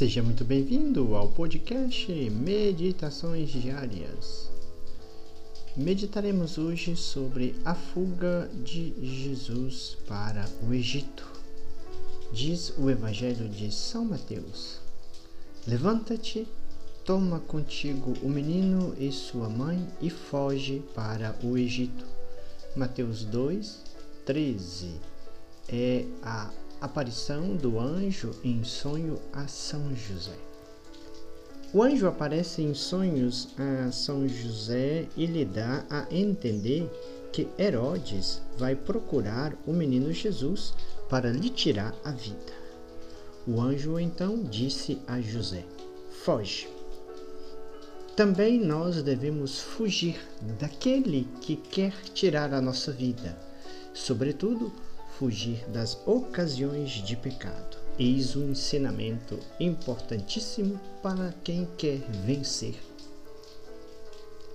[0.00, 4.50] Seja muito bem-vindo ao podcast Meditações Diárias.
[5.76, 11.30] Meditaremos hoje sobre a fuga de Jesus para o Egito.
[12.32, 14.80] Diz o Evangelho de São Mateus:
[15.66, 16.48] Levanta-te,
[17.04, 22.06] toma contigo o menino e sua mãe e foge para o Egito.
[22.74, 23.82] Mateus 2,
[24.24, 24.94] 13
[25.68, 26.50] é a
[26.80, 30.36] aparição do anjo em sonho a São José.
[31.72, 36.90] O anjo aparece em sonhos a São José e lhe dá a entender
[37.32, 40.74] que Herodes vai procurar o menino Jesus
[41.08, 42.52] para lhe tirar a vida.
[43.46, 45.64] O anjo então disse a José:
[46.24, 46.68] Foge.
[48.16, 50.20] Também nós devemos fugir
[50.58, 53.38] daquele que quer tirar a nossa vida,
[53.94, 54.72] sobretudo
[55.20, 57.76] fugir das ocasiões de pecado.
[57.98, 62.74] Eis um ensinamento importantíssimo para quem quer vencer.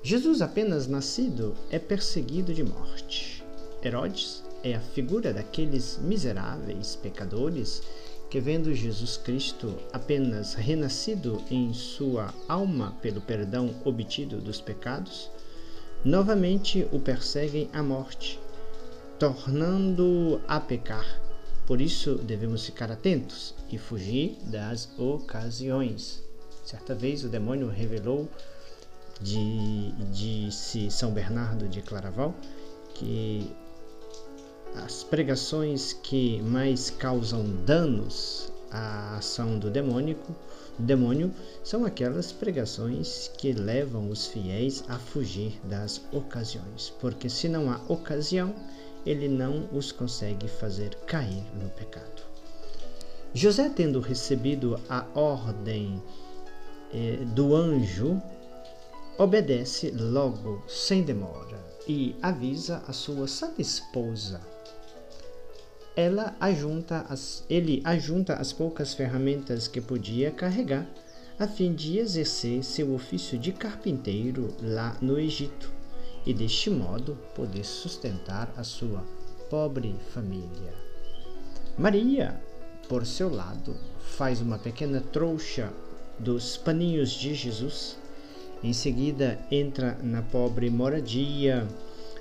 [0.01, 3.43] Jesus, apenas nascido, é perseguido de morte.
[3.83, 7.83] Herodes é a figura daqueles miseráveis pecadores
[8.27, 15.29] que, vendo Jesus Cristo apenas renascido em sua alma pelo perdão obtido dos pecados,
[16.03, 18.39] novamente o perseguem à morte
[19.19, 21.05] tornando a pecar.
[21.65, 26.23] Por isso devemos ficar atentos e fugir das ocasiões.
[26.63, 28.29] Certa vez o demônio revelou,
[29.21, 32.35] de, disse São Bernardo de Claraval,
[32.93, 33.51] que
[34.75, 40.35] as pregações que mais causam danos à ação do demônico,
[40.77, 47.71] demônio são aquelas pregações que levam os fiéis a fugir das ocasiões, porque se não
[47.71, 48.53] há ocasião,
[49.05, 52.23] ele não os consegue fazer cair no pecado.
[53.33, 56.01] José, tendo recebido a ordem
[56.93, 58.21] eh, do anjo,
[59.17, 64.41] obedece logo, sem demora, e avisa a sua santa esposa.
[65.95, 70.87] Ela ajunta as, ele ajunta as poucas ferramentas que podia carregar
[71.37, 75.74] a fim de exercer seu ofício de carpinteiro lá no Egito
[76.25, 79.03] e deste modo poder sustentar a sua
[79.49, 80.73] pobre família.
[81.77, 82.41] Maria,
[82.89, 85.71] por seu lado, faz uma pequena trouxa
[86.17, 87.97] dos paninhos de Jesus.
[88.63, 91.67] Em seguida, entra na pobre moradia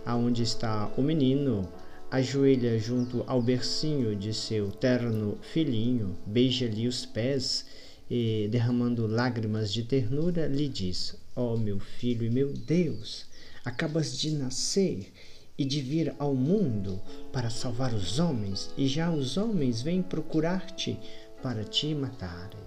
[0.04, 1.66] aonde está o menino,
[2.10, 7.64] ajoelha junto ao bercinho de seu terno filhinho, beija-lhe os pés
[8.10, 13.26] e, derramando lágrimas de ternura, lhe diz: Ó oh, meu filho e meu Deus!
[13.64, 15.10] Acabas de nascer
[15.56, 17.00] e de vir ao mundo
[17.32, 20.98] para salvar os homens, e já os homens vêm procurar-te
[21.42, 22.60] para te matarem.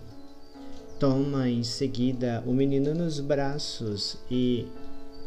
[1.00, 4.66] Toma em seguida o menino nos braços e,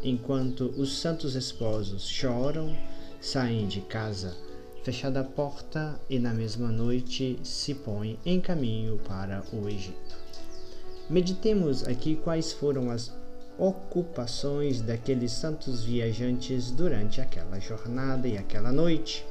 [0.03, 2.75] enquanto os santos esposos choram,
[3.21, 4.35] saem de casa,
[4.83, 10.17] fechada a porta, e na mesma noite se põe em caminho para o Egito.
[11.09, 13.20] Meditemos aqui quais foram as
[13.61, 19.23] ocupações daqueles santos viajantes durante aquela jornada e aquela noite.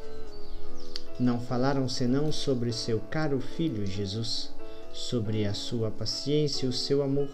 [1.19, 4.55] Não falaram senão sobre seu caro filho Jesus,
[4.93, 7.29] sobre a sua paciência e o seu amor,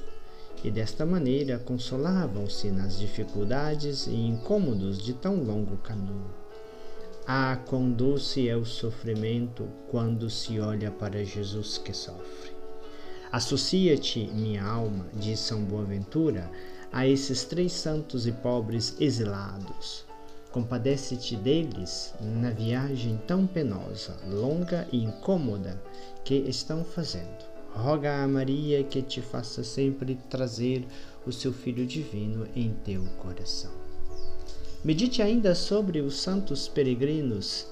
[0.65, 6.31] e desta maneira consolavam-se nas dificuldades e incômodos de tão longo caminho.
[7.27, 12.57] Ah, quão doce é o sofrimento quando se olha para Jesus que sofre.
[13.31, 16.51] Associa-te, minha alma, diz São Boaventura,
[16.93, 20.05] a esses três santos e pobres exilados.
[20.51, 25.81] Compadece-te deles na viagem tão penosa, longa e incômoda
[26.25, 27.45] que estão fazendo.
[27.75, 30.87] Roga a Maria que te faça sempre trazer
[31.27, 33.73] o seu Filho Divino em teu coração.
[34.83, 37.67] Medite ainda sobre os santos peregrinos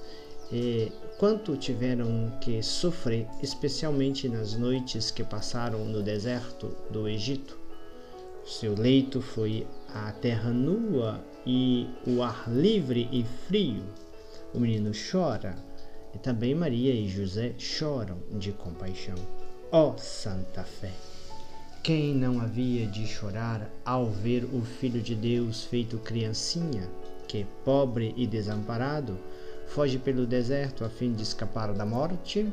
[0.51, 7.64] e quanto tiveram que sofrer, especialmente nas noites que passaram no deserto do Egito
[8.45, 13.83] seu leito foi a terra nua e o ar livre e frio.
[14.53, 15.55] O menino chora
[16.13, 19.15] e também Maria e José choram de compaixão.
[19.71, 20.91] Ó oh, Santa Fé!
[21.83, 26.89] Quem não havia de chorar ao ver o Filho de Deus feito criancinha,
[27.27, 29.19] que, pobre e desamparado,
[29.67, 32.47] foge pelo deserto a fim de escapar da morte?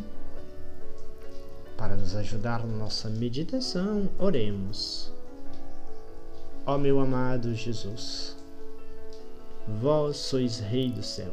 [1.76, 5.12] Para nos ajudar na nossa meditação, oremos.
[6.64, 8.36] Ó meu amado Jesus,
[9.80, 11.32] vós sois Rei do céu,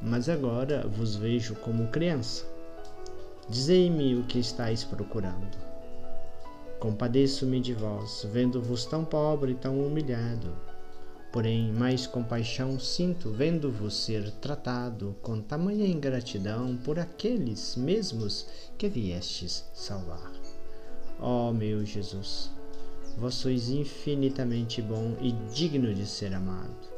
[0.00, 2.46] mas agora vos vejo como criança.
[3.50, 5.58] Dizei-me o que estáis procurando.
[6.80, 10.56] Compadeço-me de vós, vendo-vos tão pobre e tão humilhado.
[11.30, 18.46] Porém, mais compaixão sinto vendo-vos ser tratado com tamanha ingratidão por aqueles mesmos
[18.78, 20.32] que viestes salvar.
[21.20, 22.50] Ó oh, meu Jesus,
[23.16, 26.88] vós sois infinitamente bom e digno de ser amado.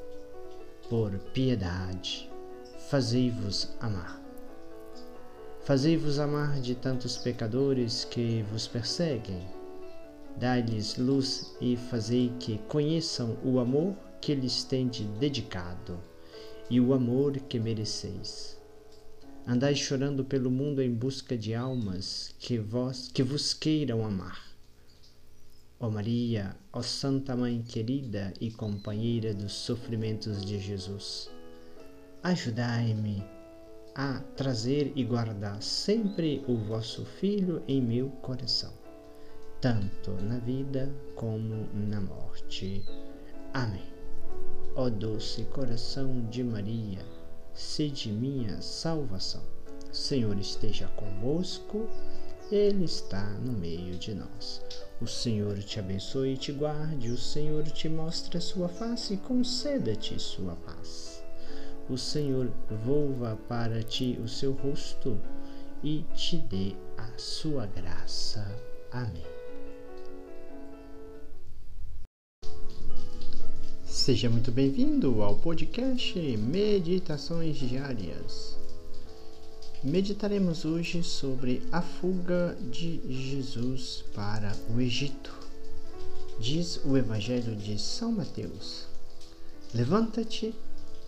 [0.88, 2.30] Por piedade,
[2.88, 4.20] fazei-vos amar.
[5.64, 9.46] Fazei-vos amar de tantos pecadores que vos perseguem
[10.36, 16.00] Dai-lhes luz e fazei que conheçam o amor que lhes tende dedicado
[16.68, 18.58] e o amor que mereceis.
[19.46, 24.53] Andai chorando pelo mundo em busca de almas que vós que vos queiram amar.
[25.84, 31.30] Ó Maria, ó Santa Mãe querida e companheira dos sofrimentos de Jesus,
[32.22, 33.22] ajudai-me
[33.94, 38.72] a trazer e guardar sempre o vosso Filho em meu coração
[39.60, 42.84] tanto na vida como na morte.
[43.54, 43.88] Amém.
[44.76, 47.00] Ó doce coração de Maria,
[47.52, 49.42] sede minha salvação.
[49.92, 51.88] Senhor esteja convosco,
[52.52, 54.62] Ele está no meio de nós.
[55.00, 59.16] O Senhor te abençoe e te guarde, o Senhor te mostre a sua face e
[59.16, 61.24] conceda-te sua paz.
[61.88, 62.50] O Senhor
[62.84, 65.18] volva para ti o seu rosto
[65.82, 68.46] e te dê a sua graça.
[68.90, 69.24] Amém.
[73.84, 78.63] Seja muito bem-vindo ao podcast Meditações Diárias.
[79.84, 85.30] Meditaremos hoje sobre a fuga de Jesus para o Egito.
[86.40, 88.86] Diz o Evangelho de São Mateus:
[89.74, 90.54] Levanta-te,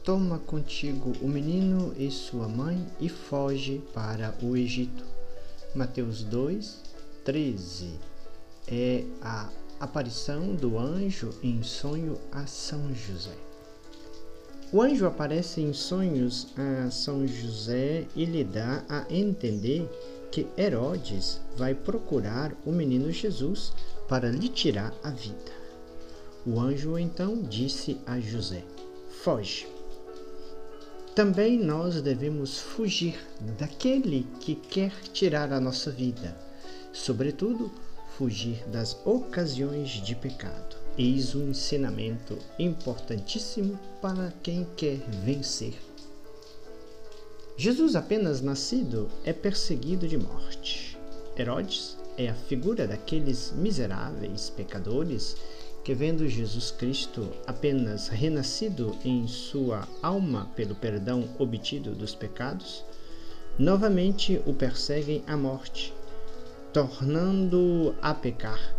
[0.05, 5.07] toma contigo o menino e sua mãe e foge para o Egito.
[5.75, 6.77] Mateus 2,
[7.25, 7.95] 13
[8.69, 9.49] é a
[9.81, 13.46] aparição do anjo em sonho a São José.
[14.77, 19.89] O anjo aparece em sonhos a São José e lhe dá a entender
[20.31, 23.73] que Herodes vai procurar o menino Jesus
[24.07, 25.51] para lhe tirar a vida.
[26.45, 28.65] O anjo então disse a José:
[29.23, 29.67] Foge.
[31.15, 33.19] Também nós devemos fugir
[33.59, 36.37] daquele que quer tirar a nossa vida,
[36.93, 37.73] sobretudo
[38.19, 40.76] fugir das ocasiões de pecado.
[40.99, 45.75] Eis um ensinamento importantíssimo para quem quer vencer.
[47.57, 50.97] Jesus, apenas nascido, é perseguido de morte.
[51.37, 55.37] Herodes é a figura daqueles miseráveis pecadores
[55.85, 62.85] que, vendo Jesus Cristo apenas renascido em sua alma pelo perdão obtido dos pecados,
[63.59, 65.93] novamente o perseguem à morte
[66.77, 68.76] tornando a pecar.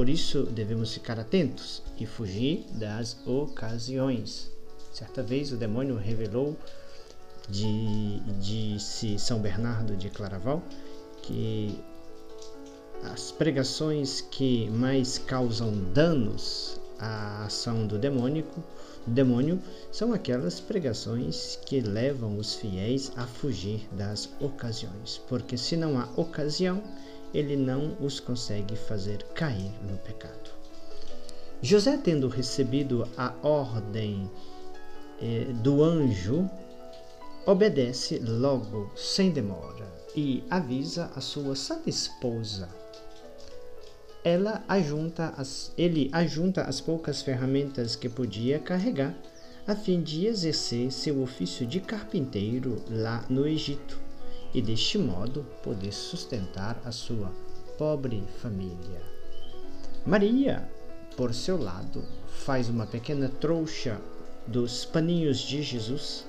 [0.00, 4.50] Por isso devemos ficar atentos e fugir das ocasiões.
[4.94, 6.56] Certa vez o demônio revelou,
[7.50, 10.62] de, disse São Bernardo de Claraval,
[11.20, 11.78] que
[13.02, 18.64] as pregações que mais causam danos à ação do demônico,
[19.06, 19.60] demônio
[19.92, 26.08] são aquelas pregações que levam os fiéis a fugir das ocasiões, porque se não há
[26.16, 26.82] ocasião,
[27.32, 30.50] ele não os consegue fazer cair no pecado.
[31.62, 34.30] José, tendo recebido a ordem
[35.20, 36.48] eh, do anjo,
[37.46, 42.68] obedece logo, sem demora, e avisa a sua santa esposa.
[44.24, 49.14] Ela ajunta as, ele ajunta as poucas ferramentas que podia carregar
[49.66, 54.09] a fim de exercer seu ofício de carpinteiro lá no Egito
[54.54, 57.32] e deste modo poder sustentar a sua
[57.78, 59.00] pobre família.
[60.04, 60.68] Maria,
[61.16, 64.00] por seu lado, faz uma pequena trouxa
[64.46, 66.24] dos paninhos de Jesus.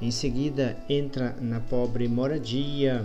[0.00, 3.04] Em seguida, entra na pobre moradia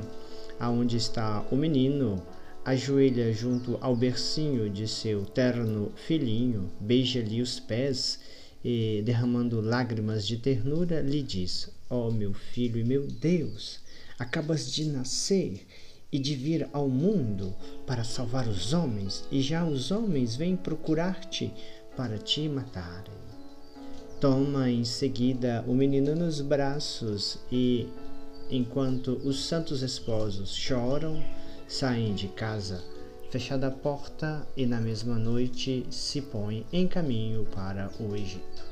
[0.59, 2.21] aonde está o menino,
[2.63, 8.19] ajoelha junto ao bercinho de seu terno filhinho, beija-lhe os pés
[8.63, 13.79] e, derramando lágrimas de ternura, lhe diz: Ó oh, meu filho e meu Deus!
[14.17, 15.65] Acabas de nascer
[16.11, 17.53] e de vir ao mundo
[17.85, 21.53] para salvar os homens, e já os homens vêm procurar-te
[21.97, 23.13] para te matarem.
[24.21, 27.89] Toma em seguida o menino nos braços e,
[28.49, 31.21] enquanto os santos esposos choram,
[31.67, 32.81] saem de casa,
[33.29, 38.63] fechada a porta, e na mesma noite se põem em caminho para o Egito.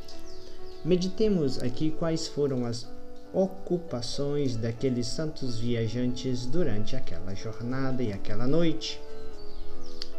[0.86, 2.88] Meditemos aqui quais foram as
[3.34, 9.02] ocupações daqueles santos viajantes durante aquela jornada e aquela noite.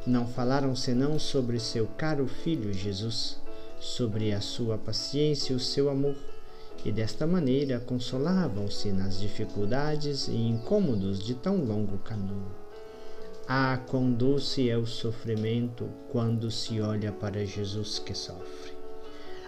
[0.05, 3.41] Não falaram senão sobre seu caro filho Jesus,
[3.79, 6.17] sobre a sua paciência e o seu amor,
[6.85, 12.53] e desta maneira consolavam-se nas dificuldades e incômodos de tão longo caminho.
[13.47, 18.73] Ah, quão doce é o sofrimento quando se olha para Jesus que sofre.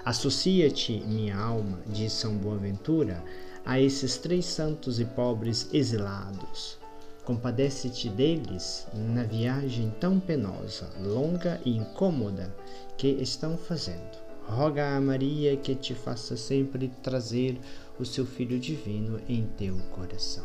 [0.05, 3.25] Associa-te, minha alma, diz São Boaventura,
[3.67, 6.79] a esses três santos e pobres exilados.
[7.25, 12.55] Compadece-te deles na viagem tão penosa, longa e incômoda
[12.97, 14.25] que estão fazendo.
[14.47, 17.59] Roga a Maria que te faça sempre trazer
[17.99, 20.45] o seu Filho Divino em teu coração.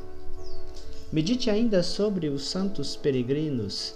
[1.12, 3.94] Medite ainda sobre os santos peregrinos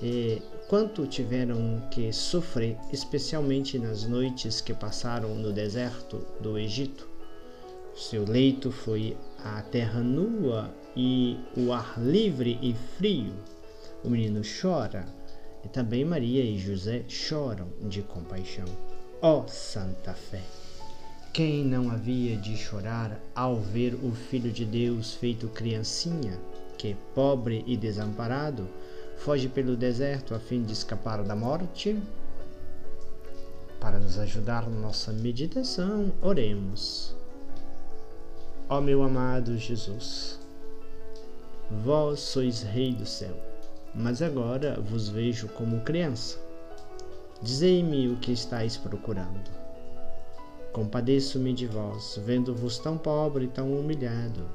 [0.00, 7.11] e quanto tiveram que sofrer, especialmente nas noites que passaram no deserto do Egito.
[7.94, 13.34] Seu leito foi a terra nua e o ar livre e frio.
[14.02, 15.06] O menino chora
[15.62, 18.64] e também Maria e José choram de compaixão.
[19.20, 20.42] Ó oh, Santa Fé!
[21.32, 26.38] Quem não havia de chorar ao ver o Filho de Deus feito criancinha,
[26.76, 28.68] que, pobre e desamparado,
[29.16, 31.96] foge pelo deserto a fim de escapar da morte?
[33.80, 37.21] Para nos ajudar na nossa meditação, oremos.
[38.72, 40.40] Ó meu amado Jesus,
[41.84, 43.36] vós sois Rei do céu,
[43.94, 46.38] mas agora vos vejo como criança.
[47.42, 49.50] Dizei-me o que estáis procurando.
[50.72, 54.48] Compadeço-me de vós, vendo-vos tão pobre e tão humilhado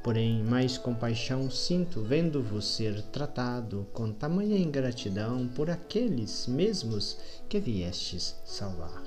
[0.00, 8.36] Porém, mais compaixão sinto vendo-vos ser tratado com tamanha ingratidão por aqueles mesmos que viestes
[8.44, 9.02] salvar.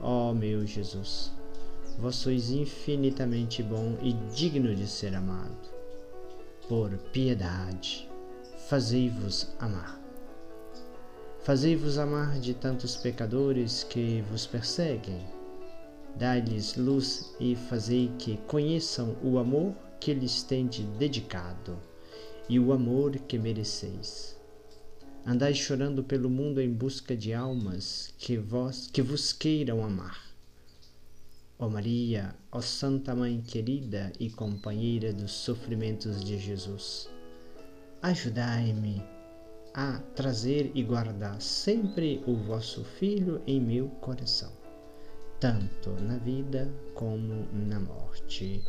[0.00, 1.30] Ó oh, meu Jesus,
[2.00, 5.68] vós sois infinitamente bom e digno de ser amado.
[6.66, 8.08] Por piedade,
[8.68, 10.00] fazei-vos amar.
[11.42, 15.26] Fazei-vos amar de tantos pecadores que vos perseguem.
[16.16, 21.78] Dai-lhes luz e fazei que conheçam o amor que lhes tende dedicado
[22.48, 24.36] e o amor que mereceis.
[25.26, 30.29] Andai chorando pelo mundo em busca de almas que vós que vos queiram amar.
[31.62, 37.06] Ó Maria, ó Santa Mãe querida e companheira dos sofrimentos de Jesus,
[38.00, 39.02] ajudai-me
[39.74, 44.50] a trazer e guardar sempre o vosso Filho em meu coração,
[45.38, 48.64] tanto na vida como na morte.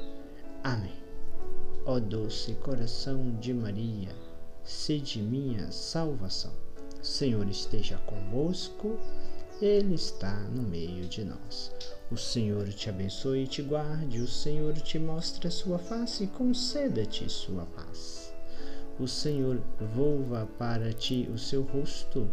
[0.62, 1.02] Amém.
[1.86, 4.14] Ó doce coração de Maria,
[4.66, 6.52] sede minha salvação.
[7.02, 9.00] Senhor esteja convosco,
[9.62, 11.72] Ele está no meio de nós.
[12.10, 16.28] O Senhor te abençoe e te guarde, o Senhor te mostre a sua face e
[16.28, 18.34] conceda-te sua paz.
[19.00, 19.62] O Senhor
[19.96, 22.28] volva para ti o seu rosto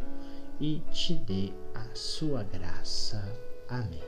[0.58, 3.23] e te dê a sua graça.
[3.68, 4.07] Amém.